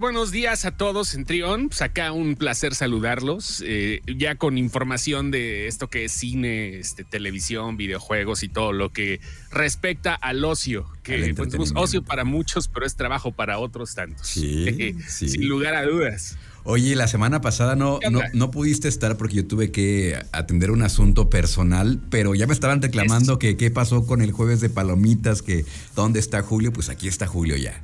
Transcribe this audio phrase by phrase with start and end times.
[0.00, 1.70] Buenos días a todos en Trión.
[1.70, 3.64] Pues acá un placer saludarlos.
[3.66, 8.92] Eh, ya con información de esto que es cine, este, televisión, videojuegos y todo lo
[8.92, 10.86] que respecta al ocio.
[11.02, 14.24] Que pues, es ocio para muchos, pero es trabajo para otros tantos.
[14.24, 16.38] Sí, Sin lugar a dudas.
[16.62, 20.82] Oye, la semana pasada no, no, no, pudiste estar porque yo tuve que atender un
[20.82, 25.42] asunto personal, pero ya me estaban reclamando que qué pasó con el jueves de palomitas,
[25.42, 25.64] que
[25.96, 27.82] dónde está Julio, pues aquí está Julio ya.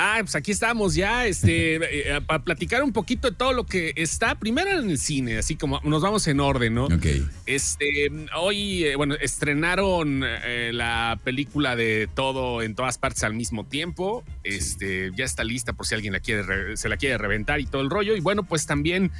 [0.00, 3.92] Ah, pues aquí estamos ya, este, eh, para platicar un poquito de todo lo que
[3.96, 6.84] está primero en el cine, así como nos vamos en orden, ¿no?
[6.84, 7.06] Ok.
[7.46, 13.66] Este, hoy, eh, bueno, estrenaron eh, la película de todo en todas partes al mismo
[13.66, 14.22] tiempo.
[14.44, 17.82] Este, ya está lista por si alguien la quiere, se la quiere reventar y todo
[17.82, 18.14] el rollo.
[18.14, 19.10] Y bueno, pues también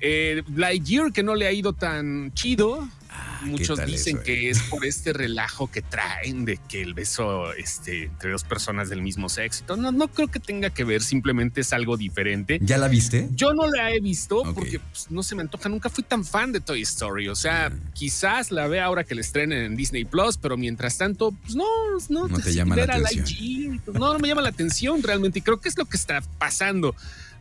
[0.00, 2.86] eh, Lightyear, que no le ha ido tan chido.
[3.18, 8.04] Ah, Muchos dicen que es por este relajo que traen de que el beso este,
[8.04, 9.64] entre dos personas del mismo sexo.
[9.76, 12.58] No, no creo que tenga que ver, simplemente es algo diferente.
[12.62, 13.28] ¿Ya la viste?
[13.32, 15.68] Yo no la he visto porque pues, no se me antoja.
[15.68, 17.28] Nunca fui tan fan de Toy Story.
[17.28, 17.92] O sea, mm.
[17.94, 21.64] quizás la vea ahora que la estrenen en Disney Plus, pero mientras tanto, pues no,
[22.08, 23.80] no, no te llama la atención.
[23.84, 25.38] Pues, no, no me llama la atención realmente.
[25.38, 26.94] Y creo que es lo que está pasando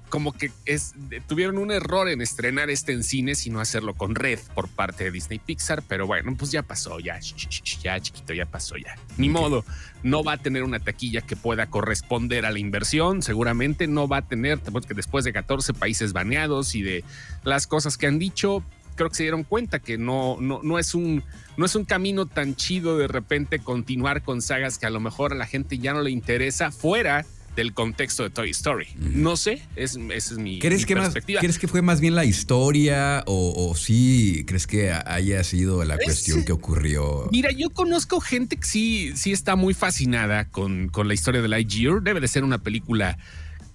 [0.10, 0.94] como que es,
[1.28, 5.06] tuvieron un error en estrenar este en cines y no hacerlo con red por parte
[5.06, 8.96] de Disney Pixar, pero bueno, pues ya pasó, ya, ya chiquito, ya pasó, ya.
[9.18, 9.66] Ni modo,
[10.04, 14.18] no va a tener una taquilla que pueda corresponder a la inversión, seguramente no va
[14.18, 17.04] a tener, porque después de 14 países baneados y de
[17.44, 18.64] las cosas que han dicho,
[18.96, 21.24] creo que se dieron cuenta que no, no, no, es un,
[21.58, 25.34] no es un camino tan chido de repente continuar con sagas que a lo mejor
[25.34, 27.26] a la gente ya no le interesa fuera
[27.56, 28.88] del contexto de Toy Story.
[28.98, 31.40] No sé, es, esa es mi, ¿Crees que perspectiva.
[31.40, 36.44] ¿Crees que fue más bien la historia o, sí crees que haya sido la cuestión
[36.44, 37.30] que ocurrió?
[37.32, 41.48] Mira, yo conozco gente que sí, sí está muy fascinada con, con la historia de
[41.48, 42.02] Lightyear.
[42.02, 43.18] Debe de ser una película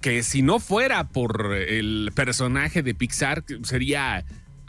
[0.01, 4.25] que si no fuera por el personaje de Pixar, sería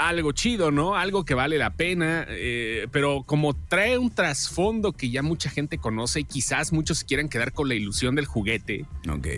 [0.07, 0.95] algo chido, ¿no?
[0.95, 5.77] Algo que vale la pena, eh, pero como trae un trasfondo que ya mucha gente
[5.77, 8.85] conoce y quizás muchos quieran quedar con la ilusión del juguete.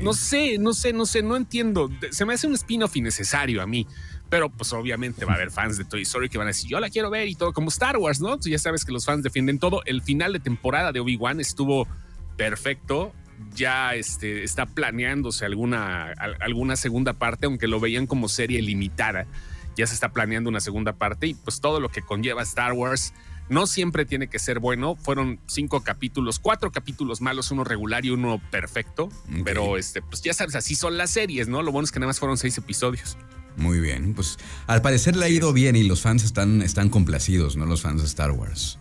[0.02, 1.90] No sé, no sé, no sé, no entiendo.
[2.12, 3.88] Se me hace un spin-off innecesario a mí.
[4.30, 6.80] Pero pues obviamente va a haber fans de Toy Story que van a decir, yo
[6.80, 8.40] la quiero ver y todo, como Star Wars, ¿no?
[8.40, 9.84] ya sabes que los fans defienden todo.
[9.86, 11.88] El final de temporada de Obi-Wan estuvo
[12.36, 13.14] perfecto
[13.54, 19.28] ya este, está planeándose alguna, alguna segunda parte, aunque lo veían como serie limitada
[19.76, 23.14] ya se está planeando una segunda parte y pues todo lo que conlleva Star Wars
[23.50, 24.96] no siempre tiene que ser bueno.
[24.96, 29.10] Fueron cinco capítulos, cuatro capítulos malos, uno regular y uno perfecto.
[29.44, 31.62] Pero este, pues ya sabes, así son las series, ¿no?
[31.62, 33.18] Lo bueno es que nada más fueron seis episodios.
[33.56, 37.56] Muy bien, pues al parecer le ha ido bien y los fans están, están complacidos,
[37.56, 37.66] ¿no?
[37.66, 38.80] Los fans de Star Wars.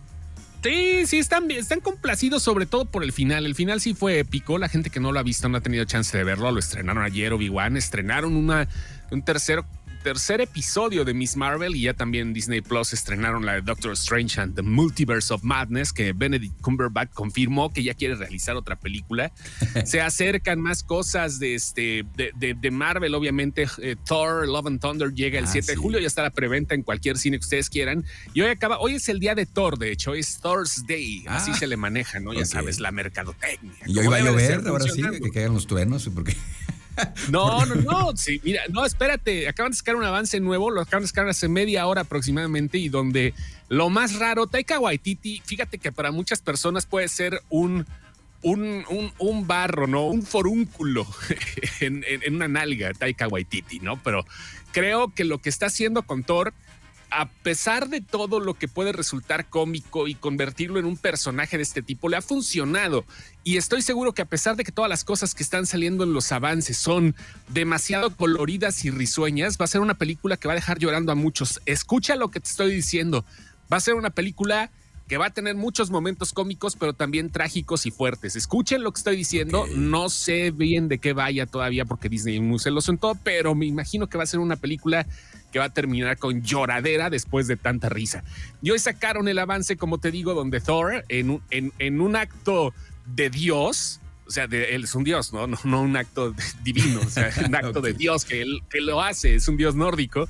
[0.63, 3.45] Sí, sí, están, están complacidos sobre todo por el final.
[3.45, 4.57] El final sí fue épico.
[4.57, 6.49] La gente que no lo ha visto no ha tenido chance de verlo.
[6.51, 7.75] Lo estrenaron ayer Obi-Wan.
[7.75, 8.69] Estrenaron una,
[9.11, 9.65] un tercero
[10.03, 14.39] tercer episodio de Miss Marvel y ya también Disney Plus estrenaron la de Doctor Strange
[14.39, 19.31] and the Multiverse of Madness, que Benedict Cumberbatch confirmó que ya quiere realizar otra película.
[19.85, 23.65] Se acercan más cosas de, este, de, Marvel, obviamente.
[23.81, 26.75] Eh, Thor, Love and Thunder llega el 7 ah, de julio, ya está la preventa
[26.75, 28.03] en cualquier cine que ustedes quieran.
[28.33, 31.51] Y hoy acaba, hoy es el día de Thor, de hecho, es Thor's Day, así
[31.51, 32.33] ah, se le maneja, ¿no?
[32.33, 33.73] Ya sabes, la mercadotecnia.
[33.85, 36.35] Y hoy va a llover, ahora sí, que caigan los truenos, porque...
[37.29, 38.17] No, no, no.
[38.17, 39.47] Sí, mira, no, espérate.
[39.47, 42.89] Acaban de sacar un avance nuevo, lo acaban de sacar hace media hora aproximadamente, y
[42.89, 43.33] donde
[43.69, 47.85] lo más raro, Taika Waititi, fíjate que para muchas personas puede ser un.
[48.45, 48.83] Un,
[49.19, 50.07] un, barro, ¿no?
[50.07, 51.07] Un forúnculo
[51.79, 52.03] en,
[52.35, 54.03] una nalga, Taika Waititi, ¿no?
[54.03, 54.25] Pero
[54.73, 56.53] creo que lo que está haciendo con Thor
[57.13, 61.63] a pesar de todo lo que puede resultar cómico y convertirlo en un personaje de
[61.63, 63.05] este tipo, le ha funcionado.
[63.43, 66.13] Y estoy seguro que a pesar de que todas las cosas que están saliendo en
[66.13, 67.15] los avances son
[67.49, 71.15] demasiado coloridas y risueñas, va a ser una película que va a dejar llorando a
[71.15, 71.61] muchos.
[71.67, 73.25] Escucha lo que te estoy diciendo.
[73.71, 74.71] Va a ser una película
[75.07, 78.35] que va a tener muchos momentos cómicos, pero también trágicos y fuertes.
[78.35, 79.67] Escuchen lo que estoy diciendo.
[79.75, 83.65] No sé bien de qué vaya todavía porque Disney no se lo todo, pero me
[83.67, 85.05] imagino que va a ser una película
[85.53, 88.23] que va a terminar con lloradera después de tanta risa.
[88.61, 92.73] Y hoy sacaron el avance, como te digo, donde Thor, en un, en, un acto
[93.05, 95.45] de Dios, o sea, él es un dios, ¿no?
[95.45, 95.81] ¿no?
[95.81, 96.33] un acto
[96.63, 99.75] divino, o sea, un acto de dios que él que lo hace, es un dios
[99.75, 100.27] nórdico,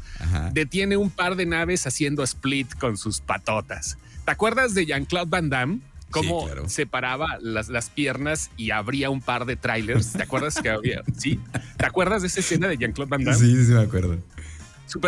[0.51, 3.97] detiene un par de naves haciendo split con sus patotas.
[4.25, 5.79] ¿Te acuerdas de Jean-Claude Van Damme?
[6.09, 10.13] Cómo separaba las, las, piernas y abría un par de trailers.
[10.13, 11.01] ¿Te acuerdas que había?
[11.17, 11.39] Sí.
[11.77, 13.39] ¿Te acuerdas de esa escena de Jean-Claude Van Damme?
[13.39, 14.19] Sí, sí, me acuerdo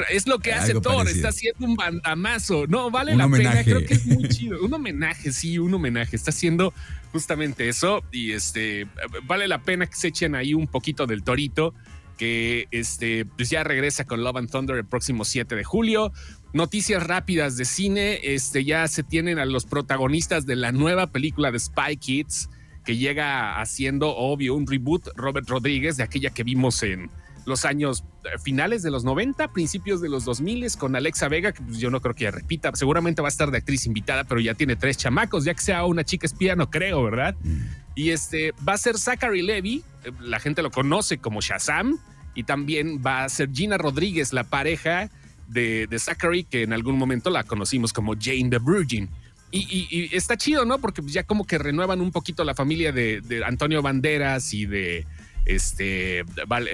[0.10, 2.66] es lo que hace Thor, está haciendo un bandamazo.
[2.68, 4.64] No, vale la pena, creo que es muy chido.
[4.64, 6.16] Un homenaje, sí, un homenaje.
[6.16, 6.74] Está haciendo
[7.12, 8.88] justamente eso y este
[9.24, 11.74] vale la pena que se echen ahí un poquito del torito.
[12.18, 16.14] que este, pues ya regresa con Love and Thunder el próximo 7 de julio.
[16.54, 21.52] Noticias rápidas de cine, este, ya se tienen a los protagonistas de la nueva película
[21.52, 22.50] de Spy Kids,
[22.86, 27.10] que llega haciendo, obvio, un reboot, Robert Rodríguez, de aquella que vimos en
[27.46, 31.62] los años eh, finales de los 90, principios de los 2000 con Alexa Vega, que
[31.62, 34.40] pues, yo no creo que ya repita, seguramente va a estar de actriz invitada, pero
[34.42, 37.36] ya tiene tres chamacos, ya que sea una chica espía, no creo, ¿verdad?
[37.44, 37.62] Mm.
[37.96, 42.00] Y este va a ser Zachary Levy, eh, la gente lo conoce como Shazam,
[42.34, 45.10] y también va a ser Gina Rodríguez, la pareja
[45.48, 49.10] de, de Zachary, que en algún momento la conocimos como Jane the Virgin.
[49.58, 50.80] Y, está chido, ¿no?
[50.80, 55.06] Porque ya como que renuevan un poquito la familia de, Antonio Banderas y de
[55.46, 56.26] este eh,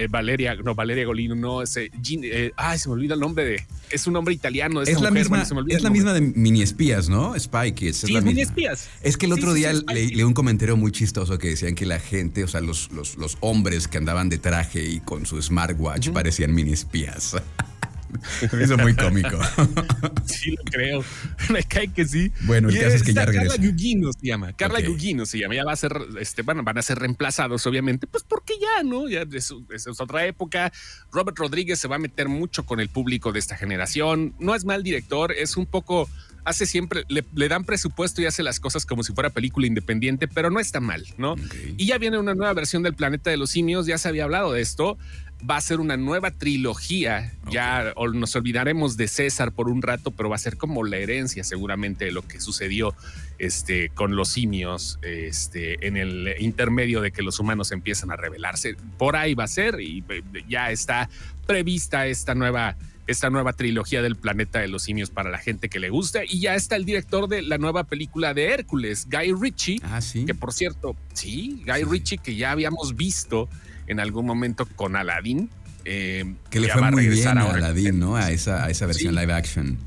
[0.09, 1.91] Valeria, no, Valeria Golino, no, ese,
[2.23, 4.81] eh, ay, se me olvida el nombre de, es un nombre italiano.
[4.81, 7.37] Es la misma, es la misma de mini espías, ¿no?
[7.37, 7.97] Spy Kids.
[7.97, 8.89] Sí, es mini espías.
[9.01, 12.43] Es que el otro día leí un comentario muy chistoso que decían que la gente,
[12.43, 16.73] o sea, los, los, hombres que andaban de traje y con su smartwatch parecían mini
[16.73, 17.35] espías.
[18.51, 19.39] Me hizo muy cómico.
[20.25, 21.03] Sí, lo creo.
[21.49, 22.31] Me cae que sí.
[22.41, 23.55] Bueno, el caso es que ya regresa.
[23.55, 24.53] Carla Gugino se llama.
[24.53, 25.55] Carla Gugino se llama.
[25.55, 29.09] Ya va a ser, este, bueno, van a ser reemplazados, obviamente, pues porque ya, ¿no?
[29.09, 30.71] Ya es, es, otra época.
[31.11, 34.33] Robert Rodríguez se va a meter mucho con el público de esta generación.
[34.39, 36.09] No es mal director, es un poco
[36.43, 40.49] hace siempre, le, dan presupuesto y hace las cosas como si fuera película independiente, pero
[40.49, 41.35] no está mal, ¿no?
[41.77, 44.53] Y ya viene una nueva versión del Planeta de los Simios, ya se había hablado
[44.53, 44.97] de esto
[45.49, 47.33] va a ser una nueva trilogía.
[47.49, 51.43] Ya nos olvidaremos de César por un rato, pero va a ser como la herencia
[51.43, 52.95] seguramente de lo que sucedió
[53.39, 58.75] este, con los simios este, en el intermedio de que los humanos empiezan a rebelarse.
[58.97, 61.09] Por ahí va a ser y eh, ya está
[61.47, 62.77] prevista esta nueva
[63.07, 66.23] esta nueva trilogía del planeta de los simios para la gente que le gusta.
[66.23, 69.81] Y ya está el director de la nueva película de Hércules, Guy Ritchie.
[69.83, 70.23] Ah, sí.
[70.23, 73.49] Que por cierto, sí, Guy Ritchie, que ya habíamos visto
[73.91, 75.49] en algún momento con Aladdin.
[75.83, 78.15] Eh, que le fue muy bien a Aladdin, ¿no?
[78.15, 79.77] A esa, a esa versión live action.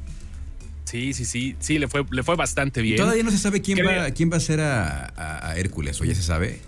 [0.84, 2.98] Sí, sí, sí, sí, le fue, le fue bastante bien.
[2.98, 6.22] Todavía no se sabe quién, va, quién va a ser a, Hércules, ¿o ya se
[6.22, 6.60] sabe?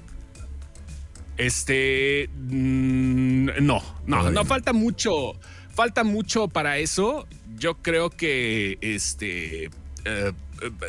[1.36, 5.38] Este, mm, no, no, no, falta mucho,
[5.74, 7.28] falta mucho para eso.
[7.58, 9.70] Yo creo que, este,
[10.04, 10.32] eh,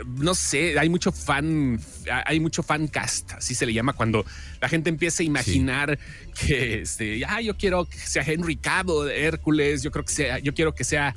[0.05, 1.79] no sé, hay mucho fan,
[2.25, 4.25] hay mucho fan cast, así se le llama cuando
[4.61, 5.99] la gente empieza a imaginar
[6.45, 10.39] que este, ah, yo quiero que sea Henry Cabo de Hércules, yo creo que sea,
[10.39, 11.15] yo quiero que sea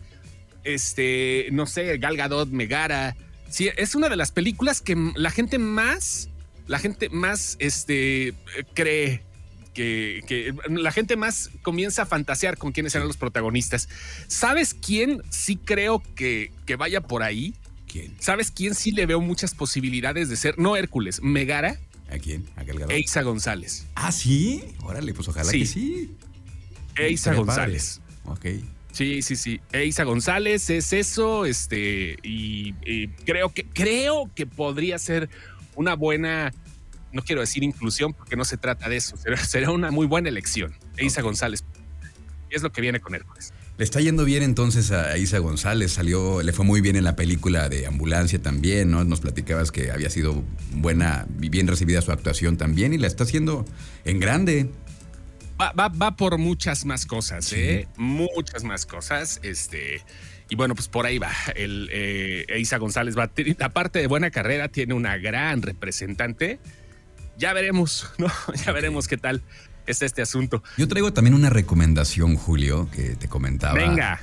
[0.65, 3.17] este, no sé, Gal Gadot, Megara.
[3.49, 6.29] Sí, es una de las películas que la gente más,
[6.67, 8.35] la gente más, este,
[8.75, 9.25] cree
[9.75, 13.89] que, que, la gente más comienza a fantasear con quiénes serán los protagonistas.
[14.29, 17.55] ¿Sabes quién sí creo que, que vaya por ahí?
[18.19, 20.59] ¿Sabes quién sí le veo muchas posibilidades de ser?
[20.59, 21.79] No Hércules, Megara.
[22.11, 22.47] ¿A quién?
[22.57, 23.87] ¿A Eisa González.
[23.95, 24.65] Ah, sí.
[24.83, 26.17] Órale, pues ojalá que sí.
[26.97, 28.01] Eisa González.
[28.25, 28.47] Ok.
[28.93, 29.61] Sí, sí, sí.
[29.73, 32.73] Eisa González es eso, este, y,
[33.25, 35.29] creo que, creo que podría ser
[35.77, 36.53] una buena,
[37.13, 39.17] no quiero decir inclusión porque no se trata de eso,
[39.47, 40.75] será, una muy buena elección.
[40.97, 41.65] Eisa González.
[42.51, 43.53] Es lo que viene con Hércules.
[43.81, 47.17] Le está yendo bien entonces a Isa González, salió, le fue muy bien en la
[47.17, 49.05] película de Ambulancia también, ¿no?
[49.05, 50.45] Nos platicabas que había sido
[50.75, 53.65] buena y bien recibida su actuación también y la está haciendo
[54.05, 54.69] en grande.
[55.59, 57.89] Va, por muchas más cosas, ¿eh?
[57.97, 59.41] Muchas más cosas.
[59.43, 60.03] Este.
[60.51, 61.33] Y bueno, pues por ahí va.
[61.57, 66.61] El, eh, Isa González va, aparte de buena carrera, tiene una gran representante.
[67.39, 68.27] Ya veremos, ¿no?
[68.67, 69.43] Ya veremos qué tal
[69.87, 70.63] es este asunto.
[70.77, 73.75] Yo traigo también una recomendación, Julio, que te comentaba.
[73.75, 74.21] Venga.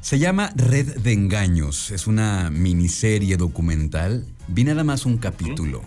[0.00, 1.90] Se llama Red de Engaños.
[1.90, 4.24] Es una miniserie documental.
[4.46, 5.82] Vi nada más un capítulo.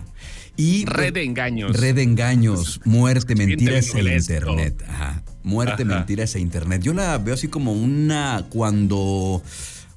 [0.56, 1.78] Y Red de Engaños.
[1.78, 4.84] Red de Engaños, muerte, mentiras e internet.
[4.86, 5.22] Ajá.
[5.42, 6.82] Muerte, mentiras e internet.
[6.82, 9.42] Yo la veo así como una cuando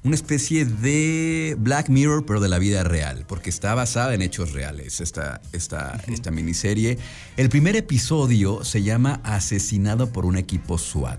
[0.06, 4.52] una especie de Black Mirror, pero de la vida real, porque está basada en hechos
[4.52, 6.96] reales esta, esta, esta miniserie.
[7.36, 11.18] El primer episodio se llama Asesinado por un equipo SWAT.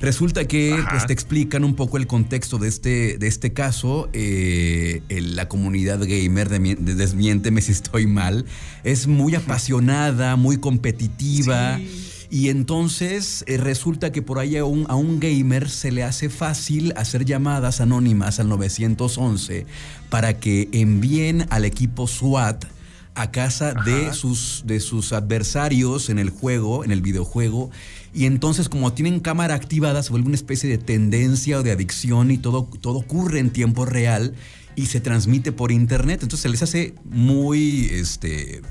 [0.00, 4.08] Resulta que pues, te explican un poco el contexto de este, de este caso.
[4.12, 8.44] Eh, la comunidad gamer, de, desmiénteme si estoy mal,
[8.84, 11.80] es muy apasionada, muy competitiva.
[12.32, 16.30] Y entonces eh, resulta que por ahí a un, a un gamer se le hace
[16.30, 19.66] fácil hacer llamadas anónimas al 911
[20.08, 22.64] para que envíen al equipo SWAT
[23.14, 27.70] a casa de sus, de sus adversarios en el juego, en el videojuego.
[28.14, 32.30] Y entonces, como tienen cámara activada, se vuelve una especie de tendencia o de adicción
[32.30, 34.32] y todo, todo ocurre en tiempo real
[34.74, 36.22] y se transmite por internet.
[36.22, 38.62] Entonces se les hace muy este,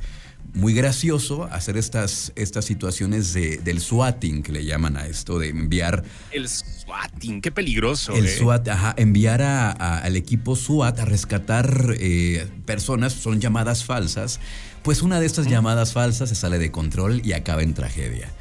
[0.53, 5.49] muy gracioso hacer estas, estas situaciones de, del swatting, que le llaman a esto, de
[5.49, 6.03] enviar...
[6.31, 8.13] El swatting, qué peligroso.
[8.13, 8.37] El ¿eh?
[8.37, 14.39] SWAT, ajá, enviar a, al equipo SWAT a rescatar eh, personas, son llamadas falsas.
[14.83, 18.31] Pues una de estas llamadas falsas se sale de control y acaba en tragedia.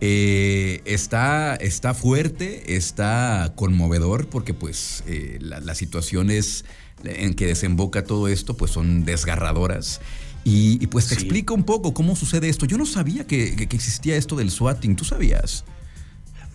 [0.00, 5.02] Eh, está, está fuerte, está conmovedor porque pues
[5.40, 6.66] las situaciones
[7.02, 10.00] en que desemboca todo esto pues son desgarradoras.
[10.48, 12.66] Y, pues te explica un poco cómo sucede esto.
[12.66, 15.64] Yo no sabía que, que, existía esto del swatting, ¿tú sabías?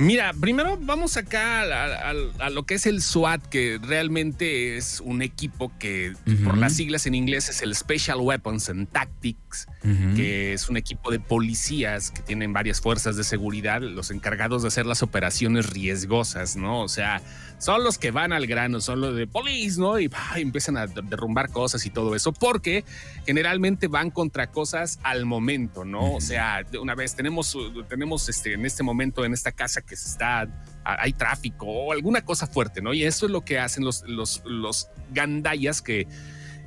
[0.01, 5.71] Mira, primero vamos acá a, lo que es el SWAT, que realmente es un equipo
[5.77, 9.67] que por las siglas en inglés es el Special Weapons and Tactics,
[10.15, 14.69] que es un equipo de policías que tienen varias fuerzas de seguridad, los encargados de
[14.69, 16.81] hacer las operaciones riesgosas, ¿no?
[16.81, 17.21] O sea,
[17.59, 19.99] son los que van al grano, son los de police, ¿no?
[19.99, 22.83] Y empiezan a derrumbar cosas y todo eso, porque
[23.27, 26.15] generalmente van contra cosas al momento, ¿no?
[26.15, 27.55] O sea, una vez tenemos,
[27.87, 30.47] tenemos este, en este momento en esta casa que está,
[30.83, 32.93] hay tráfico o alguna cosa fuerte, ¿no?
[32.93, 36.07] Y eso es lo que hacen los, los, los gandayas que...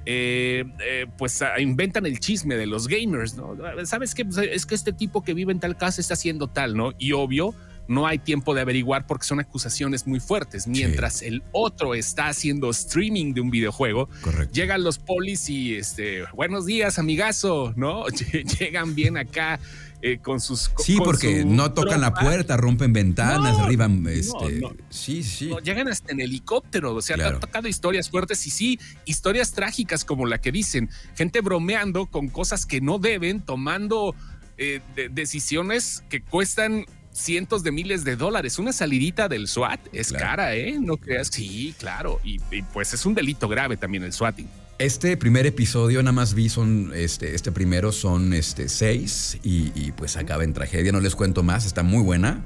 [0.06, 3.56] Eh, eh, pues inventan el chisme de los gamers, ¿no?
[3.86, 4.26] ¿Sabes qué?
[4.26, 6.92] Pues, es que este tipo que vive en tal casa está haciendo tal, ¿no?
[6.98, 7.54] Y obvio,
[7.88, 10.66] no hay tiempo de averiguar porque son acusaciones muy fuertes.
[10.66, 14.10] Mientras el otro está haciendo streaming de un videojuego,
[14.52, 18.04] llegan los polis y este, buenos días, amigazo, ¿no?
[18.58, 19.58] Llegan bien acá.
[20.06, 25.50] Eh, con sus sí porque no tocan la puerta rompen ventanas arriban este sí sí
[25.62, 30.26] llegan hasta en helicóptero o sea han tocado historias fuertes y sí historias trágicas como
[30.26, 34.14] la que dicen gente bromeando con cosas que no deben tomando
[34.58, 38.58] eh, decisiones que cuestan cientos de miles de dólares.
[38.58, 40.76] Una salidita del SWAT es cara, ¿eh?
[40.78, 41.28] No creas.
[41.28, 42.20] Sí, claro.
[42.24, 42.38] Y,
[42.72, 44.48] pues es un delito grave también el SWATing.
[44.78, 50.16] Este primer episodio nada más vi son, este, este primero son este, seis y, pues
[50.16, 50.90] acaba en tragedia.
[50.90, 52.44] No les cuento más, está muy buena.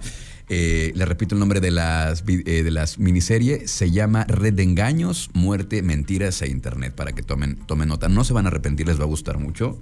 [0.50, 3.66] Eh, le repito el nombre de las, eh, de las miniserie.
[3.66, 6.94] Se llama Red de Engaños, Muerte, Mentiras e Internet.
[6.94, 8.08] Para que tomen, tomen nota.
[8.08, 9.80] No se van a arrepentir, les va a gustar mucho.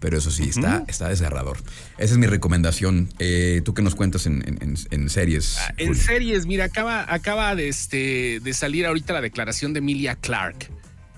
[0.00, 1.58] Pero eso sí, está, está desgarrador.
[1.98, 3.08] Esa es mi recomendación.
[3.20, 5.58] Eh, ¿Tú qué nos cuentas en, series?
[5.60, 10.16] Ah, en series, mira, acaba, acaba de, este, de salir ahorita la declaración de Emilia
[10.16, 10.68] Clark,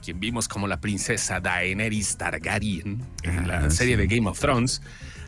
[0.04, 4.82] quien vimos como la princesa Daenerys Targaryen en la ah, serie de Game of Thrones,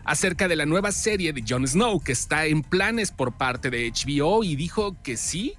[0.05, 3.91] acerca de la nueva serie de Jon Snow que está en planes por parte de
[3.91, 5.55] HBO y dijo que sí,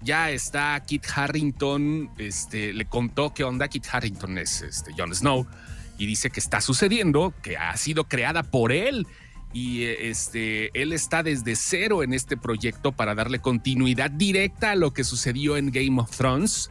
[0.00, 5.46] ya está Kit Harrington, este, le contó qué onda Kit Harrington es este, Jon Snow
[5.98, 9.06] y dice que está sucediendo, que ha sido creada por él
[9.52, 14.92] y este él está desde cero en este proyecto para darle continuidad directa a lo
[14.92, 16.70] que sucedió en Game of Thrones.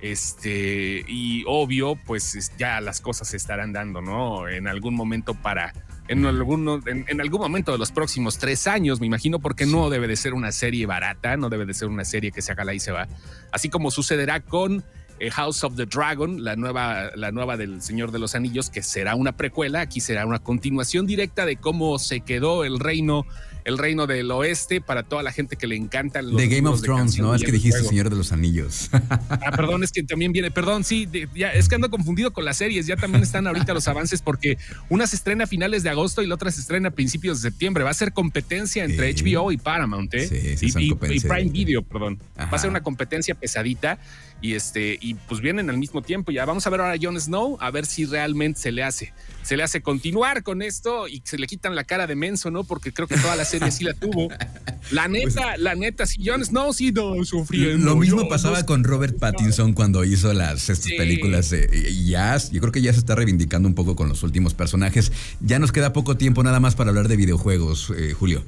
[0.00, 4.48] Este, y obvio, pues ya las cosas se estarán dando, ¿no?
[4.48, 5.72] En algún momento para,
[6.06, 10.06] en algún, en, algún momento de los próximos tres años, me imagino, porque no debe
[10.06, 12.74] de ser una serie barata, no debe de ser una serie que se haga la
[12.74, 13.08] y se va.
[13.50, 14.84] Así como sucederá con
[15.18, 18.82] eh, House of the Dragon, la nueva, la nueva del Señor de los Anillos, que
[18.82, 23.26] será una precuela, aquí será una continuación directa de cómo se quedó el reino
[23.64, 26.82] el reino del oeste para toda la gente que le encantan los De Game of
[26.82, 27.34] Thrones, ¿no?
[27.34, 28.90] Es que dijiste Señor de los Anillos.
[29.30, 32.56] Ah, perdón, es que también viene, perdón, sí, ya, es que ando confundido con las
[32.56, 36.22] series, ya también están ahorita los avances porque una se estrena a finales de agosto
[36.22, 37.84] y la otra se estrena a principios de septiembre.
[37.84, 40.56] Va a ser competencia entre HBO y Paramount, ¿eh?
[40.56, 42.18] Sí, y, y, Prime Video, perdón.
[42.38, 43.98] Va a ser una competencia pesadita
[44.40, 46.30] y este y pues vienen al mismo tiempo.
[46.30, 49.12] Ya vamos a ver ahora a Jon Snow a ver si realmente se le hace
[49.42, 52.64] se le hace continuar con esto y se le quitan la cara de menso, ¿no?
[52.64, 54.28] Porque creo que toda la serie sí la tuvo.
[54.90, 57.86] La pues neta, la neta, si Jon Snow sí no sufriendo.
[57.86, 62.72] Lo mismo pasaba con Robert Pattinson cuando hizo las estas películas y ya, yo creo
[62.72, 65.12] que ya se está reivindicando un poco con los últimos personajes.
[65.40, 68.44] Ya nos queda poco tiempo nada más para hablar de videojuegos, eh, Julio.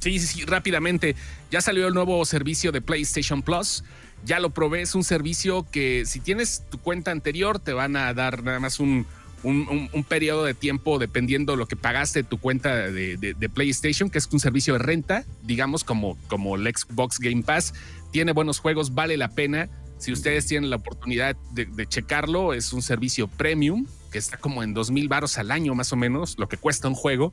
[0.00, 1.16] Sí, sí, sí, rápidamente.
[1.50, 3.84] Ya salió el nuevo servicio de PlayStation Plus
[4.24, 8.12] ya lo probé, es un servicio que si tienes tu cuenta anterior te van a
[8.14, 9.06] dar nada más un,
[9.44, 14.40] un, periodo de tiempo dependiendo lo que pagaste tu cuenta de, PlayStation, que es un
[14.40, 17.74] servicio de renta, digamos como, como el Xbox Game Pass.
[18.10, 19.68] Tiene buenos juegos, vale la pena.
[19.98, 24.62] Si ustedes tienen la oportunidad de, de checarlo, es un servicio premium que está como
[24.62, 27.32] en dos mil baros al año más o menos, lo que cuesta un juego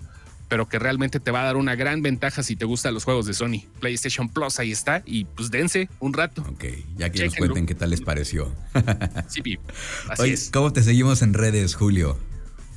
[0.52, 3.26] pero que realmente te va a dar una gran ventaja si te gustan los juegos
[3.26, 3.64] de Sony.
[3.80, 6.42] PlayStation Plus ahí está y pues dense un rato.
[6.42, 6.66] Ok,
[6.98, 8.54] ya que nos cuenten qué tal les pareció.
[9.30, 9.58] sí,
[10.10, 10.50] así es.
[10.52, 12.20] ¿Cómo te seguimos en redes, Julio?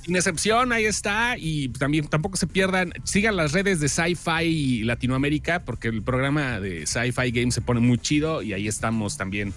[0.04, 1.36] Sin excepción, ahí está.
[1.36, 6.86] Y también tampoco se pierdan, sigan las redes de Sci-Fi Latinoamérica, porque el programa de
[6.86, 9.52] Sci-Fi Games se pone muy chido y ahí estamos también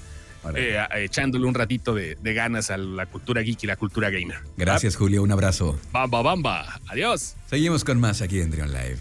[0.55, 4.37] eh, echándole un ratito de, ganas a la cultura geek y la cultura gamer.
[4.57, 5.23] Gracias, Julio.
[5.23, 5.79] Un abrazo.
[5.91, 6.79] Bamba, bamba.
[6.87, 7.35] Adiós.
[7.49, 8.97] Seguimos con más aquí en Drion Live.